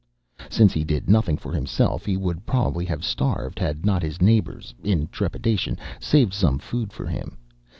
[0.49, 4.73] Since he did nothing for himself, he would probably have starved had not his neighbours,
[4.83, 7.37] in trepidation, saved some food for him.